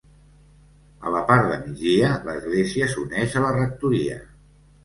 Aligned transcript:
A 1.09 1.11
la 1.15 1.21
part 1.27 1.45
de 1.51 1.59
migdia 1.65 2.09
l'església 2.31 2.89
s'uneix 2.95 3.39
a 3.39 3.45
la 3.47 3.55
rectoria. 3.59 4.21